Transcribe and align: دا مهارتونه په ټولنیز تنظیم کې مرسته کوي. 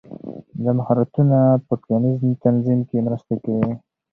دا 0.63 0.71
مهارتونه 0.79 1.37
په 1.65 1.73
ټولنیز 1.83 2.21
تنظیم 2.43 2.79
کې 2.89 3.05
مرسته 3.07 3.33
کوي. 3.43 3.71